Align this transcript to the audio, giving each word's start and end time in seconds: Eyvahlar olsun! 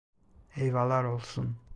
Eyvahlar 0.55 1.03
olsun! 1.03 1.57